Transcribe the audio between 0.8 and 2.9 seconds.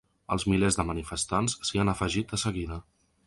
manifestants s’hi han afegit de seguida.